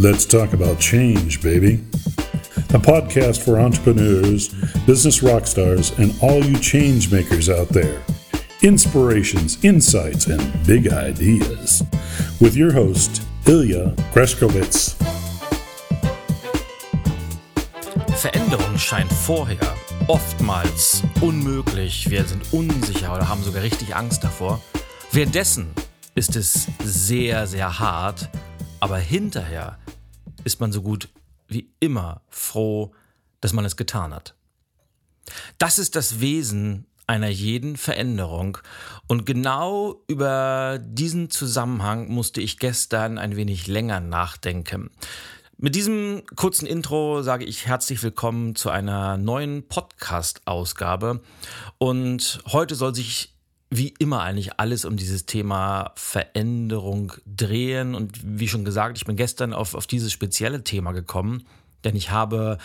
Let's 0.00 0.24
talk 0.24 0.54
about 0.54 0.78
change, 0.80 1.42
baby. 1.42 1.84
A 2.72 2.78
podcast 2.78 3.44
for 3.44 3.60
entrepreneurs, 3.60 4.48
business 4.86 5.22
rock 5.22 5.46
stars, 5.46 5.92
and 5.98 6.14
all 6.22 6.42
you 6.42 6.58
change 6.58 7.12
makers 7.12 7.50
out 7.50 7.68
there. 7.68 8.00
Inspirations, 8.62 9.62
insights, 9.62 10.26
and 10.26 10.40
big 10.66 10.90
ideas. 10.90 11.82
With 12.40 12.56
your 12.56 12.72
host, 12.72 13.20
Ilya 13.46 13.94
Greskowitz. 14.14 14.96
Veränderung 18.16 18.78
scheint 18.78 19.12
vorher 19.12 19.76
oftmals 20.06 21.02
unmöglich. 21.20 22.08
Wir 22.08 22.24
sind 22.24 22.42
unsicher 22.54 23.14
oder 23.14 23.28
haben 23.28 23.42
sogar 23.42 23.62
richtig 23.62 23.94
Angst 23.94 24.24
davor. 24.24 24.62
Währenddessen 25.12 25.66
ist 26.14 26.36
es 26.36 26.68
sehr, 26.82 27.46
sehr 27.46 27.78
hart, 27.78 28.30
aber 28.80 28.96
hinterher 28.96 29.76
ist 30.44 30.60
man 30.60 30.72
so 30.72 30.82
gut 30.82 31.08
wie 31.48 31.70
immer 31.80 32.22
froh, 32.28 32.92
dass 33.40 33.52
man 33.52 33.64
es 33.64 33.76
getan 33.76 34.14
hat. 34.14 34.34
Das 35.58 35.78
ist 35.78 35.96
das 35.96 36.20
Wesen 36.20 36.86
einer 37.06 37.28
jeden 37.28 37.76
Veränderung. 37.76 38.58
Und 39.08 39.26
genau 39.26 40.02
über 40.06 40.78
diesen 40.80 41.28
Zusammenhang 41.28 42.08
musste 42.08 42.40
ich 42.40 42.58
gestern 42.58 43.18
ein 43.18 43.34
wenig 43.34 43.66
länger 43.66 44.00
nachdenken. 44.00 44.90
Mit 45.56 45.74
diesem 45.74 46.22
kurzen 46.36 46.66
Intro 46.66 47.22
sage 47.22 47.44
ich 47.44 47.66
herzlich 47.66 48.02
willkommen 48.02 48.54
zu 48.54 48.70
einer 48.70 49.18
neuen 49.18 49.66
Podcast-Ausgabe. 49.68 51.20
Und 51.78 52.40
heute 52.46 52.76
soll 52.76 52.94
sich 52.94 53.34
wie 53.70 53.94
immer 53.98 54.22
eigentlich 54.22 54.58
alles 54.58 54.84
um 54.84 54.96
dieses 54.96 55.26
Thema 55.26 55.92
Veränderung 55.94 57.12
drehen. 57.24 57.94
Und 57.94 58.18
wie 58.22 58.48
schon 58.48 58.64
gesagt, 58.64 58.98
ich 58.98 59.04
bin 59.04 59.16
gestern 59.16 59.52
auf, 59.54 59.74
auf 59.74 59.86
dieses 59.86 60.12
spezielle 60.12 60.64
Thema 60.64 60.92
gekommen, 60.92 61.46
denn 61.84 61.94
ich 61.94 62.10
habe 62.10 62.58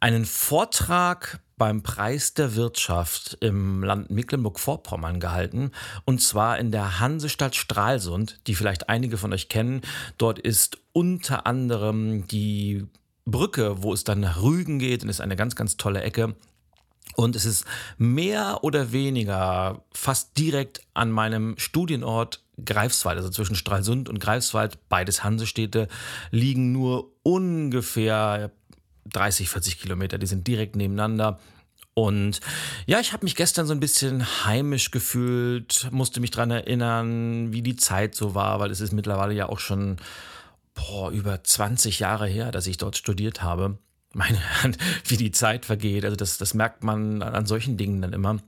einen 0.00 0.26
Vortrag 0.26 1.40
beim 1.56 1.82
Preis 1.82 2.34
der 2.34 2.56
Wirtschaft 2.56 3.38
im 3.40 3.82
Land 3.82 4.10
Mecklenburg-Vorpommern 4.10 5.18
gehalten. 5.18 5.70
Und 6.04 6.20
zwar 6.20 6.58
in 6.58 6.70
der 6.70 7.00
Hansestadt 7.00 7.54
Stralsund, 7.54 8.38
die 8.46 8.54
vielleicht 8.54 8.88
einige 8.90 9.16
von 9.16 9.32
euch 9.32 9.48
kennen. 9.48 9.80
Dort 10.18 10.38
ist 10.38 10.78
unter 10.92 11.46
anderem 11.46 12.26
die 12.26 12.86
Brücke, 13.24 13.82
wo 13.82 13.94
es 13.94 14.04
dann 14.04 14.20
nach 14.20 14.42
Rügen 14.42 14.78
geht, 14.78 15.02
und 15.02 15.08
ist 15.08 15.20
eine 15.20 15.36
ganz, 15.36 15.56
ganz 15.56 15.76
tolle 15.76 16.02
Ecke. 16.02 16.34
Und 17.16 17.36
es 17.36 17.44
ist 17.44 17.64
mehr 17.96 18.58
oder 18.62 18.92
weniger 18.92 19.84
fast 19.92 20.36
direkt 20.36 20.80
an 20.94 21.10
meinem 21.10 21.54
Studienort 21.58 22.42
Greifswald, 22.64 23.16
also 23.18 23.30
zwischen 23.30 23.56
Stralsund 23.56 24.08
und 24.08 24.20
Greifswald, 24.20 24.88
beides 24.88 25.24
Hansestädte, 25.24 25.88
liegen 26.30 26.72
nur 26.72 27.12
ungefähr 27.22 28.52
30, 29.06 29.48
40 29.48 29.80
Kilometer. 29.80 30.18
Die 30.18 30.26
sind 30.26 30.46
direkt 30.46 30.76
nebeneinander. 30.76 31.38
Und 31.94 32.40
ja, 32.86 32.98
ich 32.98 33.12
habe 33.12 33.24
mich 33.24 33.36
gestern 33.36 33.66
so 33.66 33.72
ein 33.72 33.80
bisschen 33.80 34.24
heimisch 34.44 34.90
gefühlt, 34.90 35.88
musste 35.92 36.20
mich 36.20 36.32
daran 36.32 36.50
erinnern, 36.50 37.52
wie 37.52 37.62
die 37.62 37.76
Zeit 37.76 38.16
so 38.16 38.34
war, 38.34 38.58
weil 38.58 38.72
es 38.72 38.80
ist 38.80 38.92
mittlerweile 38.92 39.34
ja 39.34 39.48
auch 39.48 39.60
schon 39.60 39.98
boah, 40.74 41.10
über 41.10 41.42
20 41.44 42.00
Jahre 42.00 42.26
her, 42.26 42.50
dass 42.50 42.66
ich 42.66 42.78
dort 42.78 42.96
studiert 42.96 43.42
habe 43.42 43.78
meine 44.14 44.38
Herren, 44.38 44.76
wie 45.06 45.16
die 45.16 45.32
Zeit 45.32 45.64
vergeht. 45.64 46.04
Also 46.04 46.16
das, 46.16 46.38
das 46.38 46.54
merkt 46.54 46.84
man 46.84 47.22
an 47.22 47.46
solchen 47.46 47.76
Dingen 47.76 48.02
dann 48.02 48.12
immer. 48.12 48.38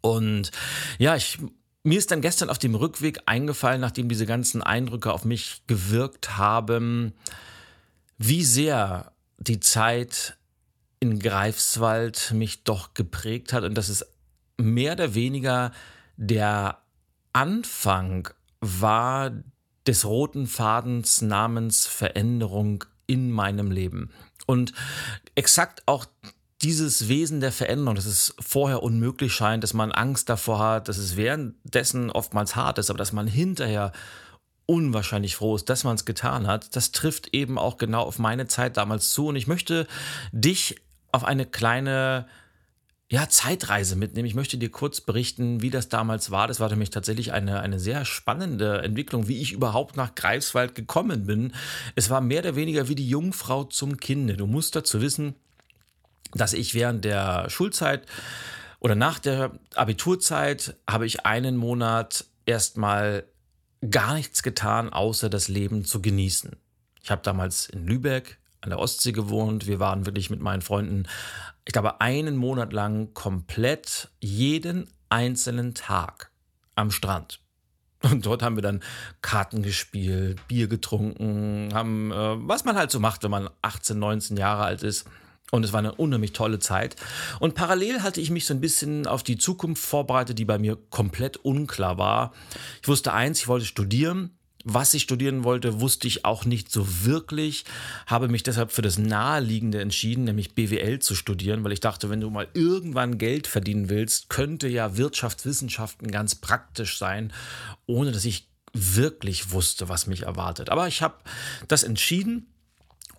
Und 0.00 0.50
ja, 0.98 1.16
ich, 1.16 1.38
mir 1.82 1.98
ist 1.98 2.10
dann 2.10 2.20
gestern 2.20 2.50
auf 2.50 2.58
dem 2.58 2.74
Rückweg 2.74 3.20
eingefallen, 3.26 3.80
nachdem 3.80 4.08
diese 4.08 4.26
ganzen 4.26 4.62
Eindrücke 4.62 5.12
auf 5.12 5.24
mich 5.24 5.62
gewirkt 5.66 6.36
haben, 6.36 7.12
wie 8.18 8.44
sehr 8.44 9.12
die 9.38 9.60
Zeit 9.60 10.36
in 11.00 11.18
Greifswald 11.18 12.32
mich 12.32 12.64
doch 12.64 12.92
geprägt 12.92 13.52
hat 13.52 13.64
und 13.64 13.74
dass 13.74 13.88
es 13.88 14.06
mehr 14.58 14.92
oder 14.92 15.14
weniger 15.14 15.72
der 16.16 16.78
Anfang 17.32 18.28
war 18.60 19.32
des 19.86 20.04
roten 20.04 20.46
Fadens 20.46 21.22
namens 21.22 21.86
Veränderung 21.86 22.84
in 23.10 23.32
meinem 23.32 23.72
Leben. 23.72 24.10
Und 24.46 24.72
exakt 25.34 25.82
auch 25.86 26.06
dieses 26.62 27.08
Wesen 27.08 27.40
der 27.40 27.50
Veränderung, 27.50 27.96
dass 27.96 28.06
es 28.06 28.36
vorher 28.38 28.84
unmöglich 28.84 29.32
scheint, 29.32 29.64
dass 29.64 29.74
man 29.74 29.90
Angst 29.90 30.28
davor 30.28 30.60
hat, 30.60 30.88
dass 30.88 30.96
es 30.96 31.16
währenddessen 31.16 32.10
oftmals 32.10 32.54
hart 32.54 32.78
ist, 32.78 32.88
aber 32.88 32.98
dass 32.98 33.12
man 33.12 33.26
hinterher 33.26 33.90
unwahrscheinlich 34.66 35.34
froh 35.34 35.56
ist, 35.56 35.68
dass 35.68 35.82
man 35.82 35.96
es 35.96 36.04
getan 36.04 36.46
hat, 36.46 36.76
das 36.76 36.92
trifft 36.92 37.34
eben 37.34 37.58
auch 37.58 37.78
genau 37.78 38.02
auf 38.02 38.20
meine 38.20 38.46
Zeit 38.46 38.76
damals 38.76 39.10
zu. 39.10 39.26
Und 39.26 39.34
ich 39.34 39.48
möchte 39.48 39.88
dich 40.30 40.76
auf 41.10 41.24
eine 41.24 41.46
kleine 41.46 42.28
ja, 43.12 43.28
Zeitreise 43.28 43.96
mitnehmen. 43.96 44.26
Ich 44.26 44.36
möchte 44.36 44.56
dir 44.56 44.70
kurz 44.70 45.00
berichten, 45.00 45.62
wie 45.62 45.70
das 45.70 45.88
damals 45.88 46.30
war. 46.30 46.46
Das 46.46 46.60
war 46.60 46.68
nämlich 46.68 46.90
tatsächlich 46.90 47.32
eine, 47.32 47.58
eine 47.60 47.80
sehr 47.80 48.04
spannende 48.04 48.82
Entwicklung, 48.82 49.26
wie 49.26 49.40
ich 49.42 49.52
überhaupt 49.52 49.96
nach 49.96 50.14
Greifswald 50.14 50.76
gekommen 50.76 51.26
bin. 51.26 51.52
Es 51.96 52.08
war 52.08 52.20
mehr 52.20 52.38
oder 52.38 52.54
weniger 52.54 52.86
wie 52.86 52.94
die 52.94 53.08
Jungfrau 53.08 53.64
zum 53.64 53.96
Kinde. 53.96 54.36
Du 54.36 54.46
musst 54.46 54.76
dazu 54.76 55.00
wissen, 55.00 55.34
dass 56.34 56.52
ich 56.52 56.74
während 56.74 57.04
der 57.04 57.50
Schulzeit 57.50 58.06
oder 58.78 58.94
nach 58.94 59.18
der 59.18 59.58
Abiturzeit 59.74 60.76
habe 60.88 61.04
ich 61.04 61.26
einen 61.26 61.56
Monat 61.56 62.26
erstmal 62.46 63.24
gar 63.90 64.14
nichts 64.14 64.44
getan, 64.44 64.92
außer 64.92 65.28
das 65.28 65.48
Leben 65.48 65.84
zu 65.84 66.00
genießen. 66.00 66.52
Ich 67.02 67.10
habe 67.10 67.22
damals 67.24 67.68
in 67.68 67.88
Lübeck 67.88 68.38
an 68.60 68.70
der 68.70 68.78
Ostsee 68.78 69.12
gewohnt. 69.12 69.66
Wir 69.66 69.80
waren 69.80 70.06
wirklich 70.06 70.30
mit 70.30 70.40
meinen 70.40 70.62
Freunden, 70.62 71.08
ich 71.70 71.72
glaube, 71.72 72.00
einen 72.00 72.36
Monat 72.36 72.72
lang 72.72 73.14
komplett 73.14 74.08
jeden 74.18 74.90
einzelnen 75.08 75.72
Tag 75.72 76.32
am 76.74 76.90
Strand. 76.90 77.38
Und 78.02 78.26
dort 78.26 78.42
haben 78.42 78.56
wir 78.56 78.62
dann 78.62 78.82
Karten 79.22 79.62
gespielt, 79.62 80.48
Bier 80.48 80.66
getrunken, 80.66 81.68
haben, 81.72 82.10
äh, 82.10 82.48
was 82.48 82.64
man 82.64 82.74
halt 82.74 82.90
so 82.90 82.98
macht, 82.98 83.22
wenn 83.22 83.30
man 83.30 83.48
18, 83.62 83.96
19 84.00 84.36
Jahre 84.36 84.64
alt 84.64 84.82
ist. 84.82 85.06
Und 85.52 85.64
es 85.64 85.72
war 85.72 85.78
eine 85.78 85.94
unheimlich 85.94 86.32
tolle 86.32 86.58
Zeit. 86.58 86.96
Und 87.38 87.54
parallel 87.54 88.02
hatte 88.02 88.20
ich 88.20 88.32
mich 88.32 88.46
so 88.46 88.54
ein 88.54 88.60
bisschen 88.60 89.06
auf 89.06 89.22
die 89.22 89.38
Zukunft 89.38 89.84
vorbereitet, 89.84 90.40
die 90.40 90.44
bei 90.44 90.58
mir 90.58 90.76
komplett 90.90 91.36
unklar 91.36 91.98
war. 91.98 92.32
Ich 92.82 92.88
wusste 92.88 93.12
eins, 93.12 93.38
ich 93.38 93.46
wollte 93.46 93.66
studieren. 93.66 94.36
Was 94.64 94.92
ich 94.92 95.02
studieren 95.02 95.44
wollte, 95.44 95.80
wusste 95.80 96.06
ich 96.06 96.24
auch 96.24 96.44
nicht 96.44 96.70
so 96.70 97.04
wirklich, 97.04 97.64
habe 98.06 98.28
mich 98.28 98.42
deshalb 98.42 98.72
für 98.72 98.82
das 98.82 98.98
Naheliegende 98.98 99.80
entschieden, 99.80 100.24
nämlich 100.24 100.54
BWL 100.54 100.98
zu 100.98 101.14
studieren, 101.14 101.64
weil 101.64 101.72
ich 101.72 101.80
dachte, 101.80 102.10
wenn 102.10 102.20
du 102.20 102.28
mal 102.28 102.48
irgendwann 102.52 103.16
Geld 103.16 103.46
verdienen 103.46 103.88
willst, 103.88 104.28
könnte 104.28 104.68
ja 104.68 104.98
Wirtschaftswissenschaften 104.98 106.10
ganz 106.10 106.34
praktisch 106.34 106.98
sein, 106.98 107.32
ohne 107.86 108.12
dass 108.12 108.26
ich 108.26 108.48
wirklich 108.72 109.50
wusste, 109.50 109.88
was 109.88 110.06
mich 110.06 110.24
erwartet. 110.24 110.68
Aber 110.68 110.86
ich 110.88 111.02
habe 111.02 111.16
das 111.66 111.82
entschieden 111.82 112.49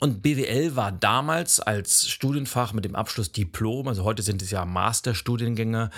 und 0.01 0.23
BWL 0.23 0.75
war 0.75 0.91
damals 0.91 1.59
als 1.59 2.09
Studienfach 2.09 2.73
mit 2.73 2.85
dem 2.85 2.95
Abschluss 2.95 3.31
Diplom, 3.31 3.87
also 3.87 4.03
heute 4.03 4.23
sind 4.23 4.41
es 4.41 4.49
ja 4.49 4.65
Masterstudiengänge, 4.65 5.91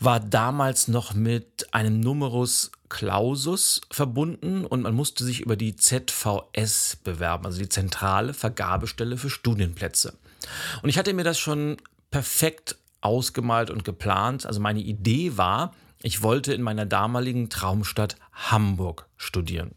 war 0.00 0.18
damals 0.18 0.88
noch 0.88 1.14
mit 1.14 1.72
einem 1.72 2.00
Numerus 2.00 2.72
Clausus 2.88 3.80
verbunden 3.92 4.66
und 4.66 4.82
man 4.82 4.92
musste 4.92 5.22
sich 5.22 5.40
über 5.40 5.54
die 5.54 5.76
ZVS 5.76 6.98
bewerben, 7.04 7.46
also 7.46 7.60
die 7.60 7.68
zentrale 7.68 8.34
Vergabestelle 8.34 9.16
für 9.16 9.30
Studienplätze. 9.30 10.14
Und 10.82 10.88
ich 10.88 10.98
hatte 10.98 11.14
mir 11.14 11.24
das 11.24 11.38
schon 11.38 11.76
perfekt 12.10 12.76
ausgemalt 13.02 13.70
und 13.70 13.84
geplant. 13.84 14.46
Also 14.46 14.58
meine 14.58 14.80
Idee 14.80 15.36
war, 15.36 15.74
ich 16.02 16.22
wollte 16.22 16.52
in 16.54 16.62
meiner 16.62 16.86
damaligen 16.86 17.50
Traumstadt 17.50 18.16
Hamburg 18.32 19.06
studieren. 19.16 19.76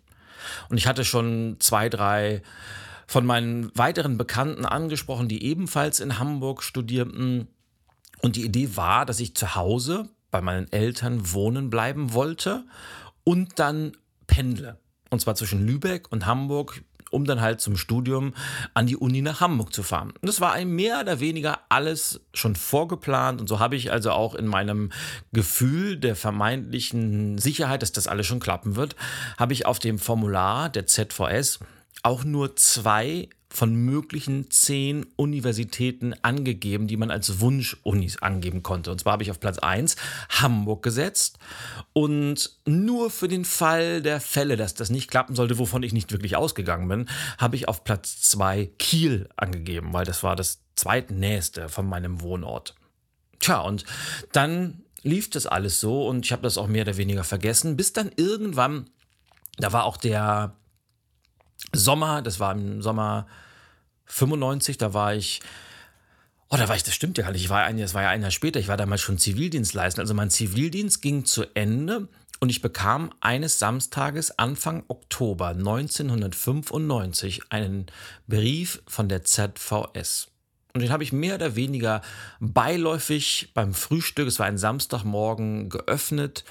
Und 0.69 0.77
ich 0.77 0.87
hatte 0.87 1.05
schon 1.05 1.57
zwei, 1.59 1.89
drei 1.89 2.41
von 3.07 3.25
meinen 3.25 3.71
weiteren 3.75 4.17
Bekannten 4.17 4.65
angesprochen, 4.65 5.27
die 5.27 5.43
ebenfalls 5.43 5.99
in 5.99 6.19
Hamburg 6.19 6.61
studierten. 6.61 7.47
Und 8.21 8.35
die 8.35 8.45
Idee 8.45 8.75
war, 8.75 9.05
dass 9.05 9.19
ich 9.19 9.35
zu 9.35 9.55
Hause 9.55 10.09
bei 10.29 10.41
meinen 10.41 10.71
Eltern 10.71 11.33
wohnen 11.33 11.69
bleiben 11.69 12.13
wollte 12.13 12.65
und 13.23 13.59
dann 13.59 13.93
pendle. 14.27 14.77
Und 15.09 15.21
zwar 15.21 15.35
zwischen 15.35 15.65
Lübeck 15.65 16.11
und 16.11 16.25
Hamburg, 16.25 16.83
um 17.11 17.23
dann 17.23 17.39
halt 17.39 17.61
zum 17.61 17.77
Studium 17.77 18.33
an 18.73 18.87
die 18.87 18.97
Uni 18.97 19.21
nach 19.21 19.39
Hamburg 19.39 19.73
zu 19.73 19.83
fahren. 19.83 20.11
Und 20.11 20.27
das 20.27 20.41
war 20.41 20.51
ein 20.51 20.69
mehr 20.69 20.99
oder 20.99 21.21
weniger 21.21 21.59
alles 21.69 22.19
schon 22.33 22.57
vorgeplant. 22.57 23.39
Und 23.39 23.47
so 23.47 23.59
habe 23.59 23.77
ich 23.77 23.91
also 23.91 24.11
auch 24.11 24.35
in 24.35 24.47
meinem 24.47 24.91
Gefühl 25.31 25.97
der 25.97 26.17
vermeintlichen 26.17 27.37
Sicherheit, 27.37 27.81
dass 27.81 27.93
das 27.93 28.07
alles 28.07 28.27
schon 28.27 28.41
klappen 28.41 28.75
wird, 28.75 28.97
habe 29.37 29.53
ich 29.53 29.65
auf 29.65 29.79
dem 29.79 29.99
Formular 29.99 30.69
der 30.69 30.87
ZVS 30.87 31.59
auch 32.03 32.23
nur 32.23 32.55
zwei 32.55 33.29
von 33.49 33.73
möglichen 33.75 34.51
zehn 34.51 35.05
Universitäten 35.15 36.13
angegeben, 36.21 36.87
die 36.87 36.97
man 36.97 37.11
als 37.11 37.39
Wunschunis 37.39 38.17
angeben 38.21 38.61
konnte. 38.61 38.91
Und 38.91 38.99
zwar 38.99 39.13
habe 39.13 39.23
ich 39.23 39.31
auf 39.31 39.39
Platz 39.39 39.57
1 39.57 39.95
Hamburg 40.29 40.83
gesetzt. 40.83 41.39
Und 41.93 42.57
nur 42.65 43.09
für 43.09 43.27
den 43.27 43.45
Fall 43.45 44.01
der 44.01 44.19
Fälle, 44.19 44.57
dass 44.57 44.73
das 44.73 44.89
nicht 44.89 45.09
klappen 45.09 45.35
sollte, 45.35 45.57
wovon 45.57 45.81
ich 45.81 45.93
nicht 45.93 46.11
wirklich 46.11 46.35
ausgegangen 46.35 46.87
bin, 46.87 47.09
habe 47.37 47.55
ich 47.55 47.67
auf 47.67 47.83
Platz 47.83 48.21
2 48.21 48.69
Kiel 48.77 49.29
angegeben, 49.37 49.93
weil 49.93 50.05
das 50.05 50.23
war 50.23 50.35
das 50.35 50.59
zweitnächste 50.75 51.69
von 51.69 51.87
meinem 51.87 52.21
Wohnort. 52.21 52.75
Tja, 53.39 53.61
und 53.61 53.85
dann 54.33 54.83
lief 55.03 55.29
das 55.29 55.47
alles 55.47 55.79
so 55.79 56.07
und 56.07 56.25
ich 56.25 56.31
habe 56.31 56.43
das 56.43 56.57
auch 56.57 56.67
mehr 56.67 56.83
oder 56.83 56.97
weniger 56.97 57.23
vergessen, 57.23 57.77
bis 57.77 57.93
dann 57.93 58.11
irgendwann, 58.17 58.89
da 59.57 59.71
war 59.71 59.85
auch 59.85 59.97
der 59.97 60.53
Sommer, 61.73 62.21
das 62.21 62.39
war 62.39 62.51
im 62.53 62.81
Sommer 62.81 63.27
95, 64.05 64.77
da 64.77 64.93
war 64.93 65.15
ich, 65.15 65.41
oh, 66.49 66.57
da 66.57 66.67
war 66.67 66.75
ich, 66.75 66.83
das 66.83 66.93
stimmt 66.93 67.17
ja 67.17 67.23
gar 67.23 67.31
nicht, 67.31 67.43
ich 67.43 67.49
war 67.49 67.63
ein, 67.63 67.77
das 67.77 67.93
war 67.93 68.03
ja 68.03 68.09
ein 68.09 68.21
Jahr 68.21 68.31
später, 68.31 68.59
ich 68.59 68.67
war 68.67 68.77
damals 68.77 69.01
schon 69.01 69.17
Zivildienstleister. 69.17 70.01
Also 70.01 70.13
mein 70.13 70.29
Zivildienst 70.29 71.01
ging 71.01 71.25
zu 71.25 71.43
Ende 71.55 72.07
und 72.39 72.49
ich 72.49 72.61
bekam 72.61 73.11
eines 73.19 73.59
Samstages 73.59 74.37
Anfang 74.37 74.83
Oktober 74.87 75.49
1995 75.49 77.43
einen 77.49 77.87
Brief 78.27 78.81
von 78.87 79.09
der 79.09 79.23
ZVS. 79.23 80.27
Und 80.73 80.81
den 80.81 80.91
habe 80.91 81.03
ich 81.03 81.11
mehr 81.11 81.35
oder 81.35 81.55
weniger 81.55 82.01
beiläufig 82.39 83.49
beim 83.55 83.73
Frühstück, 83.73 84.27
es 84.27 84.37
war 84.37 84.45
ein 84.45 84.59
Samstagmorgen, 84.59 85.69
geöffnet 85.69 86.45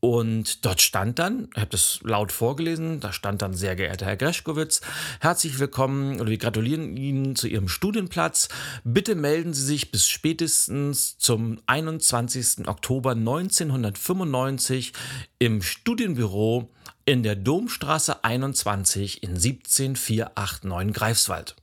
und 0.00 0.64
dort 0.64 0.80
stand 0.80 1.18
dann, 1.18 1.48
ich 1.54 1.60
habe 1.60 1.70
das 1.70 1.98
laut 2.02 2.30
vorgelesen, 2.30 3.00
da 3.00 3.12
stand 3.12 3.42
dann, 3.42 3.52
sehr 3.52 3.74
geehrter 3.74 4.06
Herr 4.06 4.16
Greschkowitz, 4.16 4.80
herzlich 5.20 5.58
willkommen 5.58 6.20
oder 6.20 6.30
wir 6.30 6.38
gratulieren 6.38 6.96
Ihnen 6.96 7.34
zu 7.34 7.48
Ihrem 7.48 7.68
Studienplatz. 7.68 8.48
Bitte 8.84 9.16
melden 9.16 9.54
Sie 9.54 9.64
sich 9.64 9.90
bis 9.90 10.06
spätestens 10.08 11.18
zum 11.18 11.60
21. 11.66 12.68
Oktober 12.68 13.12
1995 13.12 14.92
im 15.40 15.62
Studienbüro 15.62 16.70
in 17.04 17.24
der 17.24 17.34
Domstraße 17.34 18.22
21 18.22 19.24
in 19.24 19.36
17489 19.36 20.94
Greifswald. 20.94 21.56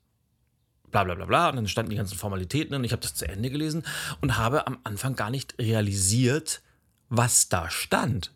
Bla 0.91 1.05
bla 1.05 1.15
bla 1.15 1.25
bla. 1.25 1.49
Und 1.49 1.55
dann 1.55 1.67
standen 1.69 1.91
die 1.91 1.97
ganzen 1.97 2.17
Formalitäten 2.17 2.75
und 2.75 2.83
ich 2.83 2.91
habe 2.91 3.01
das 3.01 3.15
zu 3.15 3.27
Ende 3.27 3.49
gelesen 3.49 3.85
und 4.21 4.37
habe 4.37 4.67
am 4.67 4.79
Anfang 4.83 5.15
gar 5.15 5.29
nicht 5.29 5.55
realisiert, 5.59 6.61
was 7.09 7.49
da 7.49 7.69
stand. 7.69 8.31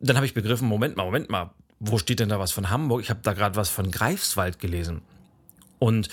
Dann 0.00 0.16
habe 0.16 0.26
ich 0.26 0.34
begriffen, 0.34 0.68
Moment 0.68 0.96
mal, 0.96 1.04
Moment 1.04 1.30
mal, 1.30 1.50
wo 1.78 1.98
steht 1.98 2.20
denn 2.20 2.28
da 2.28 2.38
was 2.38 2.52
von 2.52 2.70
Hamburg? 2.70 3.02
Ich 3.02 3.10
habe 3.10 3.20
da 3.22 3.32
gerade 3.32 3.56
was 3.56 3.68
von 3.68 3.90
Greifswald 3.90 4.58
gelesen. 4.58 5.02
Und 5.78 6.08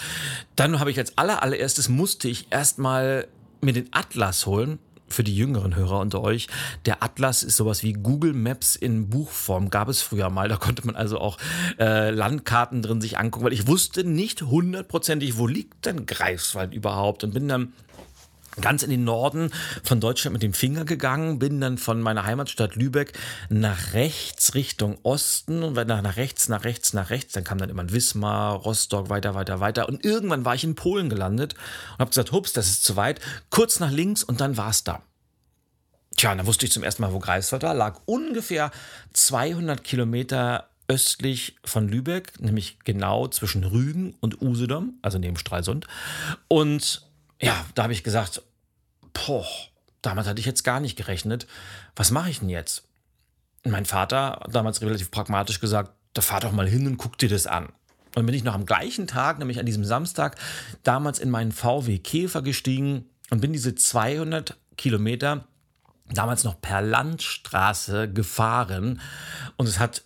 dann 0.56 0.80
habe 0.80 0.90
ich 0.90 0.98
als 0.98 1.18
aller, 1.18 1.44
allererstes 1.44 1.90
musste 1.90 2.28
ich 2.28 2.48
erstmal 2.52 3.28
mir 3.62 3.74
den 3.74 3.90
Atlas 3.92 4.46
holen. 4.46 4.80
Für 5.12 5.24
die 5.24 5.36
jüngeren 5.36 5.76
Hörer 5.76 6.00
unter 6.00 6.22
euch. 6.22 6.48
Der 6.86 7.02
Atlas 7.02 7.42
ist 7.42 7.58
sowas 7.58 7.82
wie 7.82 7.94
Google 7.94 8.34
Maps 8.34 8.76
in 8.76 9.10
Buchform. 9.10 9.72
Gab 9.72 9.90
es 9.90 10.04
früher 10.04 10.30
mal. 10.30 10.48
Da 10.50 10.58
konnte 10.58 10.86
man 10.86 10.96
also 10.96 11.20
auch 11.20 11.40
äh, 11.80 12.12
Landkarten 12.12 12.84
drin 12.84 13.02
sich 13.02 13.18
angucken, 13.18 13.46
weil 13.46 13.54
ich 13.54 13.66
wusste 13.66 14.04
nicht 14.04 14.44
hundertprozentig, 14.44 15.40
wo 15.40 15.48
liegt 15.48 15.88
denn 15.88 16.06
Greifswald 16.06 16.76
überhaupt 16.76 17.24
und 17.24 17.34
bin 17.34 17.48
dann 17.48 17.74
ganz 18.62 18.84
in 18.84 18.90
den 18.90 19.04
Norden 19.04 19.52
von 19.84 20.00
Deutschland 20.00 20.34
mit 20.34 20.44
dem 20.44 20.54
Finger 20.54 20.86
gegangen, 20.86 21.40
bin 21.40 21.60
dann 21.62 21.78
von 21.78 22.02
meiner 22.02 22.26
Heimatstadt 22.26 22.76
Lübeck 22.76 23.14
nach 23.50 23.94
rechts 23.94 24.56
Richtung 24.56 24.98
Osten 25.04 25.64
und 25.64 25.76
nach, 25.88 26.02
nach 26.02 26.18
rechts, 26.18 26.50
nach 26.50 26.64
rechts, 26.64 26.94
nach 26.94 27.10
rechts. 27.10 27.34
Dann 27.34 27.44
kam 27.44 27.58
dann 27.58 27.70
immer 27.70 27.84
ein 27.84 27.92
Wismar, 27.92 28.56
Rostock, 28.56 29.10
weiter, 29.10 29.36
weiter, 29.36 29.60
weiter. 29.60 29.88
Und 29.88 30.06
irgendwann 30.06 30.46
war 30.46 30.56
ich 30.56 30.64
in 30.64 30.76
Polen 30.76 31.10
gelandet 31.10 31.56
und 31.94 32.00
habe 32.00 32.10
gesagt, 32.10 32.32
hups, 32.32 32.54
das 32.54 32.68
ist 32.68 32.84
zu 32.84 32.96
weit. 32.96 33.20
Kurz 33.50 33.80
nach 33.80 33.92
links 33.92 34.24
und 34.24 34.42
dann 34.42 34.58
war 34.58 34.70
es 34.70 34.84
da. 34.84 35.02
Tja, 36.18 36.36
dann 36.36 36.46
wusste 36.46 36.66
ich 36.66 36.72
zum 36.72 36.84
ersten 36.84 37.02
Mal, 37.02 37.14
wo 37.14 37.20
Greifswald 37.20 37.64
war. 37.64 37.74
Lag 37.74 38.02
ungefähr 38.06 38.72
200 39.14 39.84
Kilometer 39.84 40.70
östlich 40.90 41.56
von 41.64 41.88
Lübeck, 41.88 42.42
nämlich 42.42 42.80
genau 42.84 43.28
zwischen 43.28 43.64
Rügen 43.64 44.16
und 44.20 44.42
Usedom, 44.42 44.96
also 45.02 45.20
neben 45.20 45.38
Stralsund. 45.38 45.88
Und 46.48 47.08
ja, 47.40 47.66
da 47.76 47.84
habe 47.84 47.94
ich 47.94 48.04
gesagt, 48.04 48.42
boah, 49.14 49.48
damals 50.02 50.28
hatte 50.28 50.40
ich 50.40 50.46
jetzt 50.46 50.64
gar 50.64 50.80
nicht 50.80 50.96
gerechnet. 50.96 51.48
Was 51.96 52.12
mache 52.12 52.30
ich 52.30 52.40
denn 52.40 52.50
jetzt? 52.50 52.84
Und 53.64 53.72
mein 53.72 53.86
Vater 53.86 54.40
hat 54.42 54.56
damals 54.56 54.82
relativ 54.82 55.12
pragmatisch 55.12 55.60
gesagt, 55.60 55.94
da 56.14 56.22
fahr 56.22 56.40
doch 56.40 56.52
mal 56.52 56.68
hin 56.68 56.88
und 56.88 56.98
guck 56.98 57.18
dir 57.18 57.30
das 57.30 57.48
an. 57.48 57.70
Und 58.16 58.26
bin 58.26 58.36
ich 58.36 58.44
noch 58.44 58.56
am 58.56 58.66
gleichen 58.66 59.06
Tag, 59.08 59.38
nämlich 59.40 59.60
an 59.60 59.66
diesem 59.66 59.86
Samstag, 59.86 60.38
damals 60.84 61.20
in 61.20 61.30
meinen 61.30 61.52
VW 61.52 62.00
Käfer 62.00 62.42
gestiegen 62.42 63.10
und 63.30 63.42
bin 63.42 63.54
diese 63.54 63.76
200 63.76 64.58
Kilometer 64.78 65.46
damals 66.12 66.44
noch 66.44 66.60
per 66.60 66.82
Landstraße 66.82 68.12
gefahren. 68.12 69.00
Und 69.58 69.68
es 69.68 69.80
hat 69.80 70.04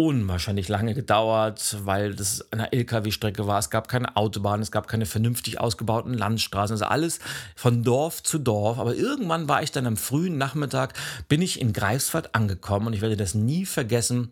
unwahrscheinlich 0.00 0.68
lange 0.68 0.94
gedauert, 0.94 1.76
weil 1.84 2.14
das 2.14 2.50
eine 2.52 2.72
LKW-Strecke 2.72 3.46
war. 3.46 3.58
Es 3.58 3.68
gab 3.68 3.86
keine 3.86 4.16
Autobahn, 4.16 4.62
es 4.62 4.72
gab 4.72 4.88
keine 4.88 5.04
vernünftig 5.04 5.60
ausgebauten 5.60 6.14
Landstraßen, 6.14 6.72
also 6.72 6.86
alles 6.86 7.18
von 7.54 7.82
Dorf 7.82 8.22
zu 8.22 8.38
Dorf. 8.38 8.78
Aber 8.78 8.94
irgendwann 8.94 9.46
war 9.46 9.62
ich 9.62 9.72
dann 9.72 9.86
am 9.86 9.98
frühen 9.98 10.38
Nachmittag, 10.38 10.94
bin 11.28 11.42
ich 11.42 11.60
in 11.60 11.74
Greifswald 11.74 12.34
angekommen 12.34 12.86
und 12.86 12.94
ich 12.94 13.02
werde 13.02 13.16
das 13.18 13.34
nie 13.34 13.66
vergessen. 13.66 14.30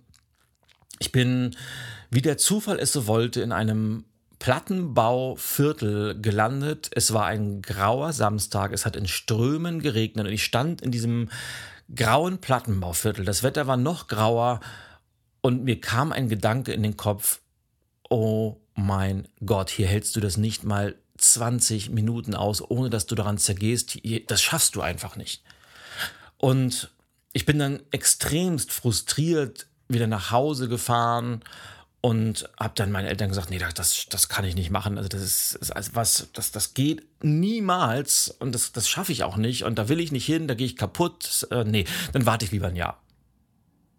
Ich 1.01 1.13
bin, 1.13 1.55
wie 2.11 2.23
der 2.23 2.39
Zufall 2.39 2.79
es 2.79 2.93
so 2.93 3.07
wollte, 3.07 3.43
in 3.43 3.53
einem 3.53 4.05
Plattenbauviertel 4.39 6.19
gelandet. 6.19 6.91
Es 6.95 7.13
war 7.13 7.27
ein 7.27 7.61
grauer 7.61 8.15
Samstag, 8.15 8.73
es 8.73 8.87
hat 8.87 8.97
in 8.97 9.07
Strömen 9.07 9.81
geregnet 9.81 10.27
und 10.27 10.33
ich 10.33 10.45
stand 10.45 10.81
in 10.81 10.93
diesem 10.93 11.29
grauen 11.95 12.39
Plattenbauviertel. 12.39 13.27
Das 13.27 13.43
Wetter 13.43 13.67
war 13.67 13.77
noch 13.77 14.07
grauer 14.09 14.61
und 15.49 15.65
mir 15.65 15.81
kam 15.81 16.13
ein 16.13 16.29
Gedanke 16.29 16.75
in 16.75 16.83
den 16.83 16.99
Kopf, 16.99 17.41
oh 18.11 18.59
mein 18.75 19.27
Gott, 19.47 19.71
hier 19.71 19.87
hältst 19.87 20.15
du 20.15 20.21
das 20.21 20.37
nicht 20.37 20.63
mal 20.63 20.95
20 21.17 21.89
Minuten 21.89 22.35
aus, 22.35 22.61
ohne 22.61 22.91
dass 22.91 23.07
du 23.07 23.15
daran 23.15 23.39
zergehst. 23.39 23.99
Das 24.27 24.43
schaffst 24.43 24.75
du 24.75 24.83
einfach 24.83 25.17
nicht. 25.17 25.43
Und 26.37 26.91
ich 27.33 27.47
bin 27.47 27.59
dann 27.59 27.81
extremst 27.93 28.73
frustriert 28.73 29.69
wieder 29.89 30.07
nach 30.07 30.33
Hause 30.33 30.69
gefahren 30.69 31.41
und 32.03 32.47
habe 32.61 32.75
dann 32.77 32.93
meinen 32.93 33.07
Eltern 33.07 33.31
gesagt, 33.31 33.49
nee, 33.49 33.59
das, 33.75 34.05
das 34.11 34.29
kann 34.29 34.45
ich 34.45 34.55
nicht 34.55 34.71
machen. 34.71 34.99
Also 34.99 35.09
das 35.09 35.23
ist, 35.23 35.55
ist 35.55 35.95
was, 35.95 36.29
das, 36.35 36.51
das 36.53 36.75
geht 36.75 37.07
niemals 37.25 38.29
und 38.39 38.55
das, 38.55 38.73
das 38.73 38.87
schaffe 38.87 39.13
ich 39.13 39.25
auch 39.25 39.39
nicht 39.39 39.65
und 39.65 39.79
da 39.79 39.89
will 39.89 39.99
ich 39.99 40.13
nicht 40.13 40.27
hin, 40.27 40.47
da 40.47 40.53
gehe 40.53 40.67
ich 40.67 40.77
kaputt. 40.77 41.49
Äh, 41.51 41.65
nee, 41.65 41.87
dann 42.13 42.27
warte 42.27 42.45
ich 42.45 42.51
lieber 42.51 42.67
ein 42.67 42.77
Jahr. 42.77 43.01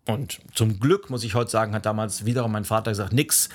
Und 0.10 0.40
zum 0.54 0.80
Glück, 0.80 1.10
muss 1.10 1.24
ich 1.24 1.36
heute 1.36 1.52
sagen, 1.52 1.74
hat 1.74 1.86
damals 1.86 2.26
wiederum 2.26 2.52
mein 2.52 2.66
Vater 2.66 2.92
gesagt, 2.92 3.14
nix, 3.14 3.50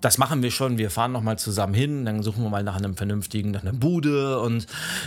das 0.00 0.16
machen 0.16 0.42
wir 0.42 0.50
schon, 0.50 0.78
wir 0.78 0.90
fahren 0.90 1.12
nochmal 1.12 1.38
zusammen 1.38 1.74
hin, 1.74 2.04
dann 2.06 2.22
suchen 2.22 2.42
wir 2.42 2.50
mal 2.50 2.62
nach 2.62 2.76
einem 2.76 2.96
vernünftigen, 2.96 3.50
nach 3.50 3.62
einer 3.62 3.74
Bude 3.74 4.40
und 4.40 4.66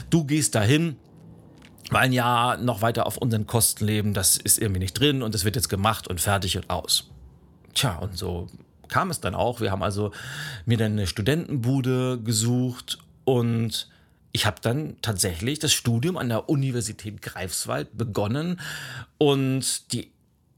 du 0.10 0.24
gehst 0.26 0.56
dahin. 0.56 0.98
Weil 1.90 2.14
Jahr 2.14 2.58
noch 2.58 2.82
weiter 2.82 3.06
auf 3.06 3.18
unseren 3.18 3.46
Kosten 3.46 3.86
leben, 3.86 4.14
das 4.14 4.38
ist 4.38 4.58
irgendwie 4.58 4.80
nicht 4.80 4.94
drin 4.94 5.22
und 5.22 5.36
es 5.36 5.44
wird 5.46 5.56
jetzt 5.56 5.68
gemacht 5.68 6.08
und 6.08 6.22
fertig 6.22 6.56
und 6.56 6.70
aus. 6.70 7.10
Tja, 7.74 7.98
und 7.98 8.18
so 8.18 8.48
kam 8.88 9.10
es 9.10 9.20
dann 9.20 9.36
auch. 9.36 9.60
Wir 9.60 9.72
haben 9.72 9.84
also 9.84 10.12
mir 10.66 10.78
dann 10.78 10.94
eine 10.94 11.08
Studentenbude 11.08 12.20
gesucht 12.24 13.00
und 13.26 13.90
ich 14.32 14.46
habe 14.46 14.58
dann 14.62 14.96
tatsächlich 15.02 15.60
das 15.60 15.74
Studium 15.74 16.18
an 16.18 16.30
der 16.30 16.50
Universität 16.50 17.22
Greifswald 17.22 17.96
begonnen 17.98 18.60
und 19.18 19.92
die 19.92 20.13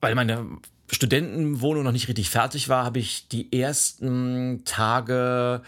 weil 0.05 0.13
meine 0.13 0.45
Studentenwohnung 0.91 1.83
noch 1.83 1.91
nicht 1.91 2.07
richtig 2.07 2.29
fertig 2.29 2.69
war, 2.69 2.85
habe 2.85 2.99
ich 2.99 3.27
die 3.27 3.51
ersten 3.51 4.61
Tage, 4.63 5.63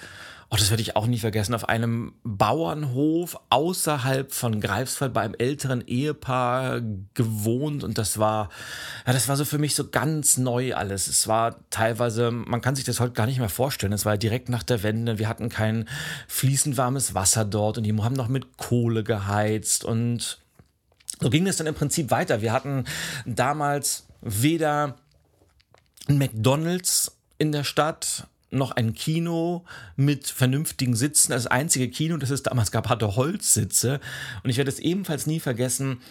oh, 0.52 0.56
das 0.56 0.70
werde 0.70 0.84
ich 0.84 0.96
auch 0.96 1.08
nie 1.08 1.18
vergessen, 1.18 1.56
auf 1.56 1.68
einem 1.68 2.14
Bauernhof 2.24 3.40
außerhalb 3.50 4.32
von 4.32 4.62
Greifswald 4.62 5.12
bei 5.14 5.22
einem 5.22 5.34
älteren 5.40 5.82
Ehepaar 5.88 6.82
gewohnt 7.16 7.84
und 7.84 7.98
das 7.98 8.20
war, 8.20 8.50
ja, 9.08 9.14
das 9.14 9.28
war 9.28 9.38
so 9.38 9.44
für 9.44 9.58
mich 9.58 9.74
so 9.74 9.90
ganz 9.90 10.38
neu 10.38 10.76
alles. 10.76 11.08
Es 11.08 11.28
war 11.28 11.56
teilweise, 11.72 12.30
man 12.30 12.62
kann 12.62 12.76
sich 12.76 12.86
das 12.86 13.00
heute 13.00 13.14
gar 13.14 13.26
nicht 13.26 13.40
mehr 13.40 13.50
vorstellen. 13.50 13.94
Es 13.94 14.06
war 14.06 14.20
direkt 14.20 14.50
nach 14.50 14.62
der 14.62 14.84
Wende. 14.84 15.18
Wir 15.18 15.30
hatten 15.30 15.50
kein 15.50 15.90
fließend 16.28 16.78
warmes 16.78 17.16
Wasser 17.16 17.44
dort 17.44 17.80
und 17.80 17.86
die 17.86 17.98
haben 18.00 18.14
noch 18.14 18.28
mit 18.28 18.56
Kohle 18.58 19.04
geheizt 19.04 19.84
und 19.84 20.38
so 21.20 21.32
ging 21.32 21.48
es 21.48 21.58
dann 21.58 21.66
im 21.66 21.74
Prinzip 21.74 22.12
weiter. 22.12 22.44
Wir 22.44 22.54
hatten 22.54 22.86
damals 23.26 24.07
weder 24.22 24.98
ein 26.08 26.18
McDonald's 26.18 27.18
in 27.38 27.52
der 27.52 27.64
Stadt 27.64 28.28
noch 28.50 28.72
ein 28.72 28.94
Kino 28.94 29.66
mit 29.96 30.28
vernünftigen 30.28 30.96
Sitzen. 30.96 31.32
Das 31.32 31.48
einzige 31.48 31.90
Kino, 31.90 32.18
das 32.18 32.30
es 32.30 32.44
damals 32.44 32.72
gab, 32.72 32.88
hatte 32.90 33.16
Holzsitze. 33.16 34.00
Und 34.44 34.50
ich 34.50 34.58
werde 34.58 34.72
es 34.72 34.80
ebenfalls 34.80 35.28
nie 35.28 35.40
vergessen. 35.40 36.02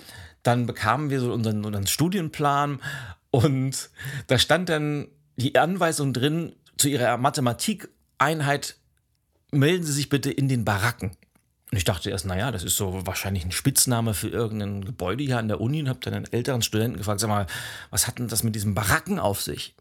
Dann 0.43 0.67
bekamen 0.67 1.11
wir 1.11 1.21
so 1.21 1.33
unseren, 1.33 1.65
unseren 1.65 1.87
Studienplan 1.87 2.81
und 3.31 3.91
da 4.29 4.39
stand 4.39 4.69
dann 4.69 5.09
die 5.37 5.57
Anweisung 5.57 6.13
drin, 6.13 6.53
zu 6.79 6.89
ihrer 6.89 7.17
Mathematikeinheit 7.17 8.77
melden 9.51 9.85
Sie 9.85 9.93
sich 9.93 10.09
bitte 10.09 10.31
in 10.31 10.49
den 10.49 10.65
Baracken. 10.65 11.17
Und 11.73 11.79
ich 11.79 11.85
dachte 11.85 12.11
erst, 12.11 12.27
naja, 12.27 12.53
das 12.53 12.63
ist 12.63 12.77
so 12.77 13.07
wahrscheinlich 13.07 13.45
ein 13.45 13.51
Spitzname 13.51 14.15
für 14.15 14.29
irgendein 14.29 14.85
Gebäude 14.85 15.25
hier 15.25 15.39
an 15.39 15.49
der 15.49 15.61
Uni 15.61 15.81
und 15.81 15.89
habe 15.89 15.99
dann 16.01 16.15
einen 16.15 16.33
älteren 16.33 16.63
Studenten 16.63 16.99
gefragt, 16.99 17.21
sag 17.21 17.29
mal, 17.29 17.47
was 17.91 18.07
hat 18.07 18.19
denn 18.19 18.29
das 18.29 18.45
mit 18.45 18.55
diesen 18.55 18.75
Baracken 18.75 19.19
auf 19.19 19.43
sich? 19.43 19.75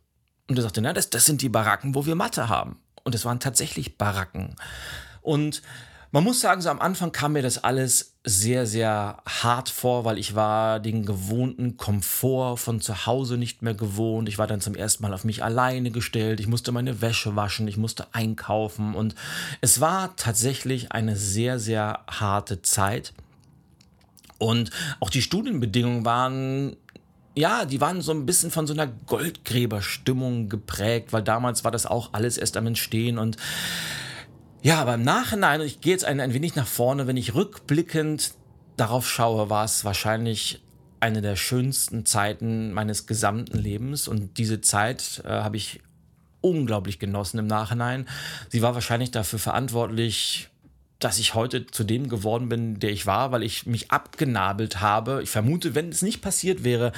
Und 0.48 0.58
er 0.58 0.64
sagte, 0.64 0.82
na, 0.82 0.94
das, 0.94 1.10
das 1.10 1.26
sind 1.26 1.42
die 1.42 1.50
Baracken, 1.50 1.94
wo 1.94 2.06
wir 2.06 2.16
Mathe 2.16 2.50
haben. 2.50 2.80
Und 3.04 3.14
es 3.14 3.26
waren 3.26 3.40
tatsächlich 3.40 3.98
Baracken. 3.98 4.56
Und 5.22 5.62
man 6.16 6.24
muss 6.24 6.40
sagen, 6.40 6.62
so 6.62 6.70
am 6.70 6.80
Anfang 6.80 7.12
kam 7.12 7.34
mir 7.34 7.42
das 7.42 7.62
alles 7.62 8.14
sehr, 8.24 8.66
sehr 8.66 9.18
hart 9.28 9.68
vor, 9.68 10.06
weil 10.06 10.18
ich 10.18 10.34
war 10.34 10.80
den 10.80 11.06
gewohnten 11.06 11.76
Komfort 11.76 12.56
von 12.56 12.80
zu 12.80 13.06
Hause 13.06 13.36
nicht 13.38 13.62
mehr 13.62 13.74
gewohnt. 13.74 14.30
Ich 14.30 14.38
war 14.38 14.48
dann 14.48 14.62
zum 14.62 14.76
ersten 14.76 15.04
Mal 15.04 15.14
auf 15.14 15.26
mich 15.26 15.44
alleine 15.44 15.92
gestellt. 15.92 16.40
Ich 16.40 16.48
musste 16.48 16.72
meine 16.72 17.02
Wäsche 17.02 17.36
waschen, 17.36 17.68
ich 17.68 17.76
musste 17.76 18.08
einkaufen 18.14 18.96
und 18.96 19.14
es 19.60 19.82
war 19.82 20.16
tatsächlich 20.16 20.94
eine 20.94 21.18
sehr, 21.18 21.60
sehr 21.60 22.00
harte 22.08 22.62
Zeit. 22.62 23.12
Und 24.38 24.70
auch 25.02 25.10
die 25.10 25.22
Studienbedingungen 25.22 26.06
waren 26.06 26.78
ja, 27.38 27.66
die 27.66 27.82
waren 27.82 28.00
so 28.00 28.14
ein 28.14 28.26
bisschen 28.26 28.52
von 28.52 28.68
so 28.68 28.72
einer 28.72 28.88
Goldgräberstimmung 28.88 30.48
geprägt, 30.48 31.12
weil 31.12 31.24
damals 31.24 31.66
war 31.66 31.72
das 31.72 31.86
auch 31.86 32.14
alles 32.14 32.38
erst 32.38 32.56
am 32.56 32.68
Entstehen 32.68 33.18
und 33.18 33.36
ja, 34.66 34.82
aber 34.82 34.96
im 34.96 35.04
Nachhinein, 35.04 35.62
ich 35.62 35.80
gehe 35.80 35.92
jetzt 35.92 36.06
ein, 36.06 36.20
ein 36.20 36.34
wenig 36.34 36.56
nach 36.56 36.66
vorne, 36.66 37.06
wenn 37.06 37.18
ich 37.18 37.36
rückblickend 37.36 38.34
darauf 38.78 39.08
schaue, 39.08 39.52
war 39.52 39.64
es 39.64 39.86
wahrscheinlich 39.86 40.60
eine 41.00 41.22
der 41.22 41.36
schönsten 41.36 42.08
Zeiten 42.08 42.74
meines 42.74 43.06
gesamten 43.06 43.60
Lebens 43.60 44.08
und 44.08 44.40
diese 44.40 44.62
Zeit 44.62 45.22
äh, 45.24 45.30
habe 45.30 45.58
ich 45.58 45.82
unglaublich 46.42 46.98
genossen 46.98 47.38
im 47.38 47.46
Nachhinein. 47.46 48.08
Sie 48.50 48.64
war 48.64 48.74
wahrscheinlich 48.74 49.12
dafür 49.12 49.38
verantwortlich, 49.38 50.50
dass 50.98 51.20
ich 51.20 51.36
heute 51.36 51.68
zu 51.68 51.84
dem 51.84 52.10
geworden 52.10 52.50
bin, 52.50 52.80
der 52.80 52.90
ich 52.90 53.06
war, 53.06 53.32
weil 53.32 53.44
ich 53.44 53.68
mich 53.68 53.92
abgenabelt 53.92 54.82
habe. 54.82 55.22
Ich 55.22 55.30
vermute, 55.30 55.76
wenn 55.76 55.90
es 55.90 56.02
nicht 56.02 56.24
passiert 56.24 56.64
wäre, 56.64 56.92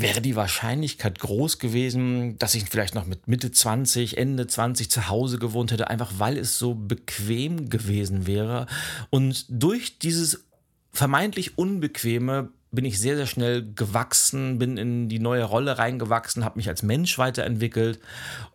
wäre 0.00 0.20
die 0.20 0.36
Wahrscheinlichkeit 0.36 1.18
groß 1.18 1.58
gewesen, 1.58 2.38
dass 2.38 2.54
ich 2.54 2.64
vielleicht 2.64 2.94
noch 2.94 3.06
mit 3.06 3.28
Mitte 3.28 3.50
20, 3.50 4.18
Ende 4.18 4.46
20 4.46 4.90
zu 4.90 5.08
Hause 5.08 5.38
gewohnt 5.38 5.72
hätte, 5.72 5.88
einfach 5.88 6.12
weil 6.18 6.36
es 6.36 6.58
so 6.58 6.74
bequem 6.74 7.68
gewesen 7.70 8.26
wäre. 8.26 8.66
Und 9.10 9.46
durch 9.48 9.98
dieses 9.98 10.44
vermeintlich 10.92 11.58
Unbequeme 11.58 12.50
bin 12.70 12.84
ich 12.84 12.98
sehr, 12.98 13.16
sehr 13.16 13.26
schnell 13.26 13.72
gewachsen, 13.74 14.58
bin 14.58 14.76
in 14.76 15.08
die 15.08 15.20
neue 15.20 15.44
Rolle 15.44 15.78
reingewachsen, 15.78 16.44
habe 16.44 16.58
mich 16.58 16.68
als 16.68 16.82
Mensch 16.82 17.18
weiterentwickelt. 17.18 17.98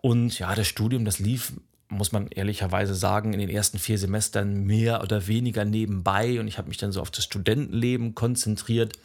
Und 0.01 0.37
ja, 0.37 0.53
das 0.53 0.67
Studium, 0.67 1.05
das 1.05 1.19
lief 1.19 1.53
muss 1.89 2.11
man 2.11 2.27
ehrlicherweise 2.27 2.95
sagen, 2.95 3.33
in 3.33 3.39
den 3.39 3.49
ersten 3.49 3.77
vier 3.77 3.97
Semestern 3.97 4.65
mehr 4.65 5.01
oder 5.03 5.27
weniger 5.27 5.63
nebenbei 5.63 6.39
und 6.39 6.47
ich 6.47 6.57
habe 6.57 6.67
mich 6.67 6.77
dann 6.77 6.91
so 6.91 7.01
auf 7.01 7.11
das 7.11 7.23
Studentenleben 7.23 8.15
konzentriert. 8.15 8.97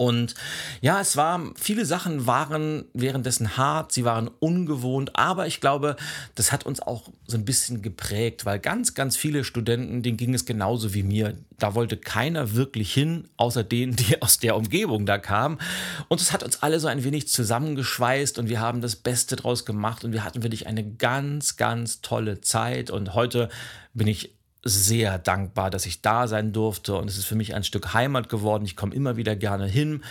Und 0.00 0.34
ja, 0.80 0.98
es 0.98 1.18
war, 1.18 1.52
viele 1.56 1.84
Sachen 1.84 2.26
waren 2.26 2.86
währenddessen 2.94 3.58
hart, 3.58 3.92
sie 3.92 4.06
waren 4.06 4.30
ungewohnt, 4.38 5.14
aber 5.14 5.46
ich 5.46 5.60
glaube, 5.60 5.96
das 6.36 6.52
hat 6.52 6.64
uns 6.64 6.80
auch 6.80 7.10
so 7.26 7.36
ein 7.36 7.44
bisschen 7.44 7.82
geprägt, 7.82 8.46
weil 8.46 8.60
ganz, 8.60 8.94
ganz 8.94 9.18
viele 9.18 9.44
Studenten, 9.44 10.02
denen 10.02 10.16
ging 10.16 10.32
es 10.32 10.46
genauso 10.46 10.94
wie 10.94 11.02
mir. 11.02 11.36
Da 11.58 11.74
wollte 11.74 11.98
keiner 11.98 12.54
wirklich 12.54 12.94
hin, 12.94 13.28
außer 13.36 13.62
denen, 13.62 13.94
die 13.94 14.22
aus 14.22 14.38
der 14.38 14.56
Umgebung 14.56 15.04
da 15.04 15.18
kamen. 15.18 15.58
Und 16.08 16.22
es 16.22 16.32
hat 16.32 16.42
uns 16.44 16.62
alle 16.62 16.80
so 16.80 16.88
ein 16.88 17.04
wenig 17.04 17.28
zusammengeschweißt 17.28 18.38
und 18.38 18.48
wir 18.48 18.58
haben 18.58 18.80
das 18.80 18.96
Beste 18.96 19.36
draus 19.36 19.66
gemacht 19.66 20.02
und 20.02 20.14
wir 20.14 20.24
hatten 20.24 20.42
wirklich 20.42 20.66
eine 20.66 20.82
ganz, 20.94 21.58
ganz 21.58 22.00
tolle 22.00 22.40
Zeit. 22.40 22.90
Und 22.90 23.12
heute 23.12 23.50
bin 23.92 24.06
ich 24.06 24.39
sehr 24.62 25.18
dankbar, 25.18 25.70
dass 25.70 25.86
ich 25.86 26.02
da 26.02 26.28
sein 26.28 26.52
durfte 26.52 26.94
und 26.96 27.08
es 27.08 27.16
ist 27.16 27.24
für 27.24 27.34
mich 27.34 27.54
ein 27.54 27.64
Stück 27.64 27.94
Heimat 27.94 28.28
geworden. 28.28 28.64
Ich 28.64 28.76
komme 28.76 28.94
immer 28.94 29.16
wieder 29.16 29.36
gerne 29.36 29.66
hin. 29.66 30.02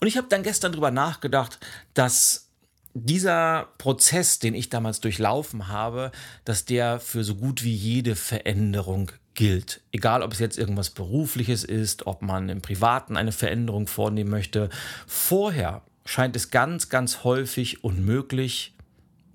Und 0.00 0.06
ich 0.06 0.16
habe 0.16 0.28
dann 0.28 0.42
gestern 0.42 0.72
darüber 0.72 0.90
nachgedacht, 0.90 1.58
dass 1.94 2.50
dieser 2.92 3.68
Prozess, 3.78 4.38
den 4.38 4.54
ich 4.54 4.70
damals 4.70 5.00
durchlaufen 5.00 5.68
habe, 5.68 6.12
dass 6.44 6.64
der 6.64 6.98
für 7.00 7.24
so 7.24 7.34
gut 7.34 7.62
wie 7.62 7.74
jede 7.74 8.16
Veränderung 8.16 9.12
gilt. 9.34 9.82
Egal, 9.92 10.22
ob 10.22 10.32
es 10.32 10.38
jetzt 10.38 10.58
irgendwas 10.58 10.90
Berufliches 10.90 11.62
ist, 11.62 12.06
ob 12.06 12.22
man 12.22 12.48
im 12.48 12.62
Privaten 12.62 13.16
eine 13.16 13.32
Veränderung 13.32 13.86
vornehmen 13.86 14.30
möchte. 14.30 14.70
Vorher 15.06 15.82
scheint 16.06 16.36
es 16.36 16.50
ganz, 16.50 16.88
ganz 16.88 17.22
häufig 17.22 17.84
unmöglich. 17.84 18.75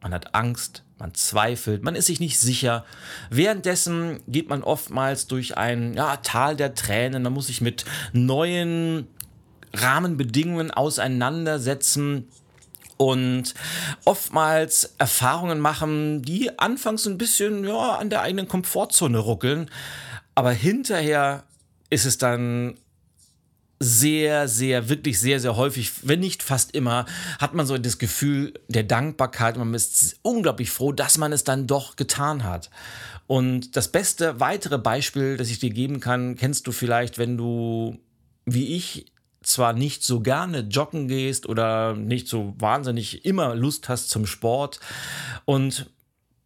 Man 0.01 0.13
hat 0.13 0.33
Angst, 0.33 0.83
man 0.97 1.13
zweifelt, 1.13 1.83
man 1.83 1.95
ist 1.95 2.07
sich 2.07 2.19
nicht 2.19 2.39
sicher. 2.39 2.85
Währenddessen 3.29 4.19
geht 4.27 4.49
man 4.49 4.63
oftmals 4.63 5.27
durch 5.27 5.57
ein 5.57 5.93
ja, 5.93 6.17
Tal 6.17 6.55
der 6.55 6.73
Tränen, 6.73 7.23
man 7.23 7.33
muss 7.33 7.47
sich 7.47 7.61
mit 7.61 7.85
neuen 8.13 9.07
Rahmenbedingungen 9.73 10.71
auseinandersetzen 10.71 12.27
und 12.97 13.55
oftmals 14.05 14.95
Erfahrungen 14.97 15.59
machen, 15.59 16.21
die 16.21 16.59
anfangs 16.59 17.07
ein 17.07 17.17
bisschen 17.17 17.63
ja, 17.63 17.95
an 17.95 18.09
der 18.09 18.21
eigenen 18.21 18.47
Komfortzone 18.47 19.17
ruckeln, 19.17 19.69
aber 20.35 20.51
hinterher 20.51 21.43
ist 21.89 22.05
es 22.05 22.17
dann 22.17 22.77
sehr, 23.83 24.47
sehr, 24.47 24.89
wirklich 24.89 25.19
sehr, 25.19 25.39
sehr 25.39 25.55
häufig, 25.55 25.91
wenn 26.03 26.19
nicht 26.19 26.43
fast 26.43 26.75
immer, 26.75 27.07
hat 27.39 27.55
man 27.55 27.65
so 27.65 27.79
das 27.79 27.97
Gefühl 27.97 28.53
der 28.67 28.83
Dankbarkeit. 28.83 29.57
Man 29.57 29.73
ist 29.73 30.19
unglaublich 30.21 30.69
froh, 30.69 30.91
dass 30.91 31.17
man 31.17 31.33
es 31.33 31.43
dann 31.43 31.65
doch 31.65 31.95
getan 31.95 32.43
hat. 32.43 32.69
Und 33.25 33.75
das 33.75 33.91
beste 33.91 34.39
weitere 34.39 34.77
Beispiel, 34.77 35.35
das 35.35 35.49
ich 35.49 35.57
dir 35.57 35.71
geben 35.71 35.99
kann, 35.99 36.35
kennst 36.35 36.67
du 36.67 36.71
vielleicht, 36.71 37.17
wenn 37.17 37.37
du, 37.37 37.97
wie 38.45 38.75
ich, 38.75 39.07
zwar 39.41 39.73
nicht 39.73 40.03
so 40.03 40.19
gerne 40.19 40.59
joggen 40.59 41.07
gehst 41.07 41.49
oder 41.49 41.95
nicht 41.95 42.27
so 42.27 42.53
wahnsinnig 42.59 43.25
immer 43.25 43.55
Lust 43.55 43.89
hast 43.89 44.11
zum 44.11 44.27
Sport 44.27 44.79
und 45.45 45.89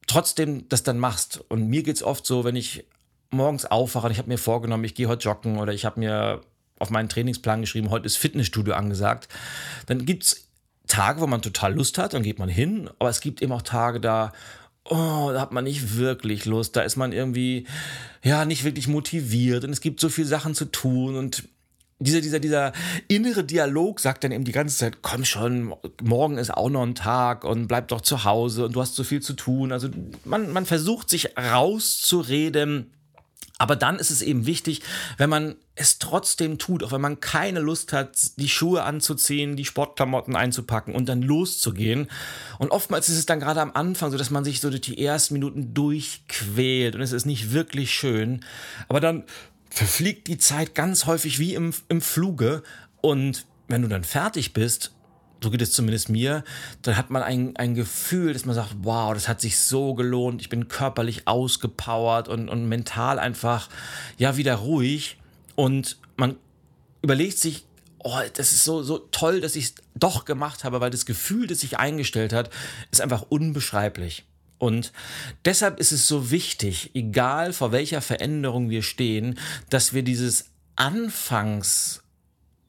trotzdem 0.07 0.69
das 0.69 0.83
dann 0.83 0.99
machst. 0.99 1.43
Und 1.49 1.67
mir 1.67 1.83
geht 1.83 1.97
es 1.97 2.03
oft 2.03 2.25
so, 2.25 2.45
wenn 2.45 2.55
ich 2.55 2.85
morgens 3.31 3.65
aufwache 3.65 4.05
und 4.05 4.11
ich 4.13 4.19
habe 4.19 4.29
mir 4.29 4.37
vorgenommen, 4.37 4.85
ich 4.85 4.95
gehe 4.95 5.09
heute 5.09 5.27
joggen 5.27 5.57
oder 5.57 5.73
ich 5.73 5.83
habe 5.83 5.99
mir 5.99 6.41
auf 6.79 6.89
meinen 6.89 7.09
Trainingsplan 7.09 7.61
geschrieben, 7.61 7.89
heute 7.89 8.05
ist 8.05 8.17
Fitnessstudio 8.17 8.73
angesagt. 8.73 9.29
Dann 9.87 10.05
gibt 10.05 10.23
es 10.23 10.47
Tage, 10.87 11.21
wo 11.21 11.27
man 11.27 11.41
total 11.41 11.73
Lust 11.73 11.97
hat, 11.97 12.13
dann 12.13 12.23
geht 12.23 12.39
man 12.39 12.49
hin, 12.49 12.89
aber 12.99 13.09
es 13.09 13.21
gibt 13.21 13.41
eben 13.41 13.51
auch 13.51 13.61
Tage, 13.61 13.99
da, 13.99 14.33
oh, 14.83 15.29
da 15.33 15.41
hat 15.41 15.51
man 15.51 15.63
nicht 15.63 15.97
wirklich 15.97 16.45
Lust, 16.45 16.75
da 16.75 16.81
ist 16.81 16.95
man 16.95 17.11
irgendwie, 17.11 17.65
ja, 18.23 18.45
nicht 18.45 18.63
wirklich 18.63 18.87
motiviert 18.87 19.63
und 19.63 19.71
es 19.71 19.81
gibt 19.81 19.99
so 19.99 20.09
viele 20.09 20.27
Sachen 20.27 20.53
zu 20.53 20.65
tun 20.65 21.15
und 21.15 21.47
dieser, 21.99 22.19
dieser, 22.19 22.39
dieser 22.39 22.73
innere 23.07 23.43
Dialog 23.45 24.01
sagt 24.01 24.23
dann 24.23 24.33
eben 24.33 24.43
die 24.43 24.51
ganze 24.51 24.77
Zeit, 24.77 24.97
komm 25.01 25.23
schon, 25.23 25.73
morgen 26.03 26.37
ist 26.37 26.53
auch 26.53 26.69
noch 26.69 26.83
ein 26.83 26.93
Tag 26.93 27.45
und 27.45 27.67
bleib 27.67 27.87
doch 27.87 28.01
zu 28.01 28.25
Hause 28.25 28.65
und 28.65 28.75
du 28.75 28.81
hast 28.81 28.95
so 28.95 29.05
viel 29.05 29.21
zu 29.21 29.33
tun. 29.33 29.71
Also 29.71 29.87
man, 30.25 30.51
man 30.51 30.65
versucht 30.65 31.09
sich 31.09 31.37
rauszureden, 31.37 32.91
aber 33.57 33.75
dann 33.75 33.97
ist 33.99 34.11
es 34.11 34.21
eben 34.21 34.45
wichtig, 34.45 34.81
wenn 35.17 35.29
man 35.29 35.55
es 35.75 35.97
trotzdem 35.99 36.57
tut, 36.57 36.83
auch 36.83 36.91
wenn 36.91 37.01
man 37.01 37.19
keine 37.19 37.59
Lust 37.59 37.93
hat, 37.93 38.37
die 38.37 38.49
Schuhe 38.49 38.83
anzuziehen, 38.83 39.55
die 39.55 39.65
Sportklamotten 39.65 40.35
einzupacken 40.35 40.93
und 40.93 41.07
dann 41.07 41.21
loszugehen. 41.21 42.09
Und 42.59 42.71
oftmals 42.71 43.09
ist 43.09 43.17
es 43.17 43.25
dann 43.25 43.39
gerade 43.39 43.61
am 43.61 43.71
Anfang 43.73 44.11
so, 44.11 44.17
dass 44.17 44.29
man 44.29 44.43
sich 44.43 44.59
so 44.59 44.69
durch 44.69 44.81
die 44.81 45.03
ersten 45.03 45.35
Minuten 45.35 45.73
durchquält 45.73 46.95
und 46.95 47.01
es 47.01 47.13
ist 47.13 47.25
nicht 47.25 47.51
wirklich 47.51 47.93
schön. 47.93 48.43
Aber 48.89 48.99
dann 48.99 49.23
verfliegt 49.69 50.27
die 50.27 50.37
Zeit 50.37 50.75
ganz 50.75 51.05
häufig 51.05 51.39
wie 51.39 51.53
im, 51.53 51.73
im 51.89 52.01
Fluge 52.01 52.63
und 53.01 53.45
wenn 53.67 53.81
du 53.81 53.87
dann 53.87 54.03
fertig 54.03 54.53
bist, 54.53 54.94
so 55.45 55.51
geht 55.51 55.61
es 55.61 55.71
zumindest 55.71 56.09
mir, 56.09 56.43
dann 56.81 56.97
hat 56.97 57.11
man 57.11 57.21
ein, 57.21 57.55
ein 57.55 57.75
Gefühl, 57.75 58.33
dass 58.33 58.45
man 58.45 58.55
sagt, 58.55 58.71
wow, 58.81 59.13
das 59.13 59.27
hat 59.27 59.41
sich 59.41 59.59
so 59.59 59.93
gelohnt, 59.93 60.41
ich 60.41 60.49
bin 60.49 60.67
körperlich 60.67 61.27
ausgepowert 61.27 62.27
und, 62.27 62.49
und 62.49 62.67
mental 62.67 63.19
einfach, 63.19 63.69
ja, 64.17 64.37
wieder 64.37 64.55
ruhig 64.55 65.17
und 65.53 65.97
man 66.17 66.35
überlegt 67.03 67.37
sich, 67.37 67.65
oh, 67.99 68.17
das 68.33 68.53
ist 68.53 68.63
so, 68.63 68.81
so 68.81 68.97
toll, 68.97 69.39
dass 69.39 69.55
ich 69.55 69.65
es 69.65 69.75
doch 69.93 70.25
gemacht 70.25 70.63
habe, 70.63 70.81
weil 70.81 70.89
das 70.89 71.05
Gefühl, 71.05 71.45
das 71.45 71.59
sich 71.59 71.77
eingestellt 71.77 72.33
hat, 72.33 72.49
ist 72.89 73.01
einfach 73.01 73.27
unbeschreiblich. 73.29 74.25
Und 74.57 74.93
deshalb 75.43 75.79
ist 75.79 75.91
es 75.91 76.07
so 76.07 76.31
wichtig, 76.31 76.89
egal 76.95 77.53
vor 77.53 77.71
welcher 77.71 78.01
Veränderung 78.01 78.71
wir 78.71 78.81
stehen, 78.81 79.37
dass 79.69 79.93
wir 79.93 80.01
dieses 80.01 80.45
Anfangs 80.75 82.01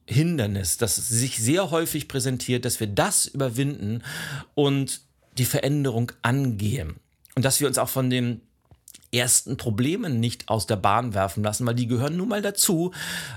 Hindernis, 0.07 0.77
das 0.77 0.95
sich 0.95 1.37
sehr 1.37 1.69
häufig 1.69 2.07
präsentiert, 2.07 2.65
dass 2.65 2.79
wir 2.79 2.87
das 2.87 3.25
überwinden 3.25 4.03
und 4.55 5.01
die 5.37 5.45
Veränderung 5.45 6.11
angehen. 6.21 6.95
Und 7.35 7.45
dass 7.45 7.59
wir 7.59 7.67
uns 7.67 7.77
auch 7.77 7.89
von 7.89 8.09
den 8.09 8.41
ersten 9.13 9.57
Problemen 9.57 10.19
nicht 10.19 10.49
aus 10.49 10.67
der 10.67 10.75
Bahn 10.75 11.13
werfen 11.13 11.43
lassen, 11.43 11.65
weil 11.65 11.75
die 11.75 11.87
gehören 11.87 12.17
nun 12.17 12.29
mal 12.29 12.41
dazu, 12.41 12.93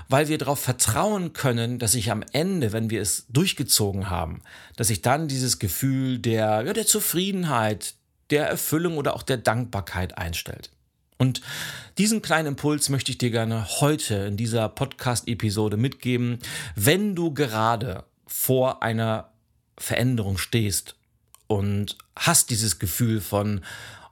weil 0.09 0.27
wir 0.27 0.37
darauf 0.37 0.59
vertrauen 0.59 1.33
können, 1.33 1.79
dass 1.79 1.93
sich 1.93 2.11
am 2.11 2.23
Ende, 2.33 2.73
wenn 2.73 2.89
wir 2.89 3.01
es 3.01 3.25
durchgezogen 3.29 4.09
haben, 4.09 4.41
dass 4.75 4.87
sich 4.87 5.01
dann 5.01 5.27
dieses 5.27 5.59
Gefühl 5.59 6.19
der, 6.19 6.63
ja, 6.65 6.73
der 6.73 6.87
Zufriedenheit, 6.87 7.95
der 8.31 8.47
Erfüllung 8.47 8.97
oder 8.97 9.15
auch 9.15 9.23
der 9.23 9.37
Dankbarkeit 9.37 10.17
einstellt. 10.17 10.71
Und 11.21 11.41
diesen 11.99 12.23
kleinen 12.23 12.47
Impuls 12.47 12.89
möchte 12.89 13.11
ich 13.11 13.19
dir 13.19 13.29
gerne 13.29 13.67
heute 13.79 14.15
in 14.15 14.37
dieser 14.37 14.67
Podcast-Episode 14.69 15.77
mitgeben. 15.77 16.39
Wenn 16.73 17.13
du 17.13 17.31
gerade 17.31 18.05
vor 18.25 18.81
einer 18.81 19.29
Veränderung 19.77 20.39
stehst 20.39 20.95
und 21.45 21.95
hast 22.15 22.49
dieses 22.49 22.79
Gefühl 22.79 23.21
von, 23.21 23.61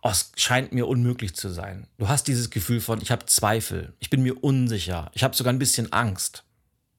oh, 0.04 0.10
es 0.10 0.32
scheint 0.36 0.72
mir 0.72 0.88
unmöglich 0.88 1.34
zu 1.34 1.50
sein. 1.50 1.88
Du 1.98 2.08
hast 2.08 2.28
dieses 2.28 2.52
Gefühl 2.52 2.80
von, 2.80 3.02
ich 3.02 3.10
habe 3.10 3.26
Zweifel, 3.26 3.94
ich 3.98 4.12
bin 4.12 4.22
mir 4.22 4.44
unsicher, 4.44 5.10
ich 5.16 5.24
habe 5.24 5.36
sogar 5.36 5.52
ein 5.52 5.58
bisschen 5.58 5.92
Angst. 5.92 6.44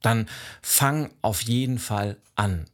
Dann 0.02 0.28
fang 0.60 1.14
auf 1.22 1.40
jeden 1.42 1.78
Fall 1.78 2.16
an. 2.34 2.64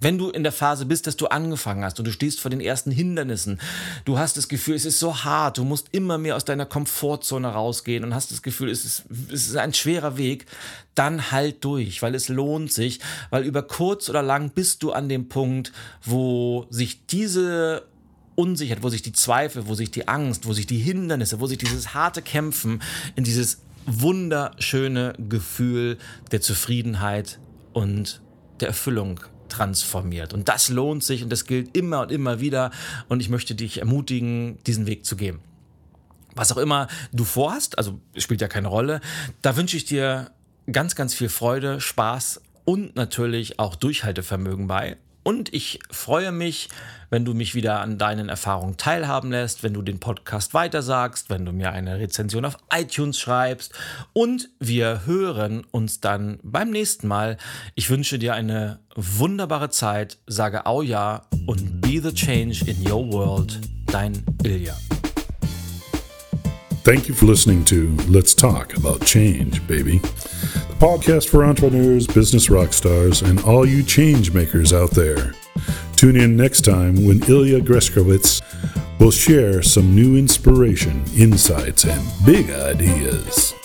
Wenn 0.00 0.16
du 0.16 0.30
in 0.30 0.44
der 0.44 0.52
Phase 0.52 0.86
bist, 0.86 1.08
dass 1.08 1.16
du 1.16 1.26
angefangen 1.26 1.84
hast 1.84 1.98
und 1.98 2.06
du 2.06 2.12
stehst 2.12 2.40
vor 2.40 2.52
den 2.52 2.60
ersten 2.60 2.92
Hindernissen, 2.92 3.60
du 4.04 4.16
hast 4.16 4.36
das 4.36 4.48
Gefühl, 4.48 4.76
es 4.76 4.84
ist 4.84 5.00
so 5.00 5.24
hart, 5.24 5.58
du 5.58 5.64
musst 5.64 5.88
immer 5.90 6.18
mehr 6.18 6.36
aus 6.36 6.44
deiner 6.44 6.66
Komfortzone 6.66 7.48
rausgehen 7.48 8.04
und 8.04 8.14
hast 8.14 8.30
das 8.30 8.42
Gefühl, 8.42 8.70
es 8.70 8.84
ist, 8.84 9.06
es 9.32 9.48
ist 9.48 9.56
ein 9.56 9.74
schwerer 9.74 10.16
Weg, 10.16 10.46
dann 10.94 11.32
halt 11.32 11.64
durch, 11.64 12.00
weil 12.00 12.14
es 12.14 12.28
lohnt 12.28 12.72
sich, 12.72 13.00
weil 13.30 13.42
über 13.42 13.62
kurz 13.62 14.08
oder 14.08 14.22
lang 14.22 14.50
bist 14.50 14.84
du 14.84 14.92
an 14.92 15.08
dem 15.08 15.28
Punkt, 15.28 15.72
wo 16.04 16.66
sich 16.70 17.06
diese 17.06 17.88
Unsicherheit, 18.36 18.84
wo 18.84 18.90
sich 18.90 19.02
die 19.02 19.12
Zweifel, 19.12 19.66
wo 19.66 19.74
sich 19.74 19.90
die 19.90 20.06
Angst, 20.06 20.46
wo 20.46 20.52
sich 20.52 20.66
die 20.66 20.78
Hindernisse, 20.78 21.40
wo 21.40 21.48
sich 21.48 21.58
dieses 21.58 21.92
harte 21.92 22.22
Kämpfen 22.22 22.82
in 23.16 23.24
dieses 23.24 23.62
wunderschöne 23.84 25.14
Gefühl 25.28 25.98
der 26.30 26.40
Zufriedenheit 26.40 27.40
und 27.72 28.20
der 28.60 28.68
Erfüllung 28.68 29.20
transformiert. 29.48 30.32
Und 30.32 30.48
das 30.48 30.68
lohnt 30.68 31.04
sich 31.04 31.22
und 31.22 31.30
das 31.30 31.46
gilt 31.46 31.76
immer 31.76 32.02
und 32.02 32.12
immer 32.12 32.40
wieder. 32.40 32.70
Und 33.08 33.20
ich 33.20 33.28
möchte 33.28 33.54
dich 33.54 33.78
ermutigen, 33.78 34.58
diesen 34.66 34.86
Weg 34.86 35.04
zu 35.04 35.16
gehen. 35.16 35.40
Was 36.34 36.52
auch 36.52 36.58
immer 36.58 36.88
du 37.12 37.24
vorhast, 37.24 37.78
also 37.78 38.00
spielt 38.16 38.40
ja 38.40 38.48
keine 38.48 38.68
Rolle, 38.68 39.00
da 39.42 39.56
wünsche 39.56 39.76
ich 39.76 39.84
dir 39.84 40.30
ganz, 40.70 40.94
ganz 40.94 41.14
viel 41.14 41.28
Freude, 41.28 41.80
Spaß 41.80 42.40
und 42.64 42.94
natürlich 42.96 43.58
auch 43.58 43.74
Durchhaltevermögen 43.74 44.66
bei. 44.66 44.96
Und 45.28 45.52
ich 45.52 45.80
freue 45.90 46.32
mich, 46.32 46.70
wenn 47.10 47.26
du 47.26 47.34
mich 47.34 47.54
wieder 47.54 47.80
an 47.80 47.98
deinen 47.98 48.30
Erfahrungen 48.30 48.78
teilhaben 48.78 49.30
lässt, 49.30 49.62
wenn 49.62 49.74
du 49.74 49.82
den 49.82 50.00
Podcast 50.00 50.54
weitersagst, 50.54 51.28
wenn 51.28 51.44
du 51.44 51.52
mir 51.52 51.70
eine 51.70 51.98
Rezension 51.98 52.46
auf 52.46 52.56
iTunes 52.74 53.20
schreibst. 53.20 53.74
Und 54.14 54.48
wir 54.58 55.02
hören 55.04 55.66
uns 55.70 56.00
dann 56.00 56.38
beim 56.42 56.70
nächsten 56.70 57.08
Mal. 57.08 57.36
Ich 57.74 57.90
wünsche 57.90 58.18
dir 58.18 58.32
eine 58.32 58.78
wunderbare 58.96 59.68
Zeit, 59.68 60.16
sage 60.26 60.64
Au 60.64 60.80
ja 60.80 61.26
und 61.44 61.82
be 61.82 62.00
the 62.02 62.14
change 62.14 62.64
in 62.64 62.90
your 62.90 63.12
world. 63.12 63.60
Dein 63.84 64.24
Ilja. 64.44 64.74
Thank 66.84 67.06
you 67.06 67.14
for 67.14 67.28
listening 67.28 67.66
to 67.66 67.94
Let's 68.10 68.34
Talk 68.34 68.74
About 68.78 69.04
Change, 69.04 69.60
baby. 69.68 70.00
Podcast 70.78 71.28
for 71.28 71.44
entrepreneurs, 71.44 72.06
business 72.06 72.50
rock 72.50 72.72
stars, 72.72 73.22
and 73.22 73.40
all 73.40 73.66
you 73.66 73.82
change 73.82 74.32
makers 74.32 74.72
out 74.72 74.92
there. 74.92 75.34
Tune 75.96 76.16
in 76.16 76.36
next 76.36 76.60
time 76.60 77.04
when 77.04 77.20
Ilya 77.24 77.60
Greskowitz 77.62 78.40
will 79.00 79.10
share 79.10 79.60
some 79.62 79.94
new 79.94 80.16
inspiration, 80.16 81.02
insights, 81.16 81.84
and 81.84 82.06
big 82.24 82.50
ideas. 82.50 83.57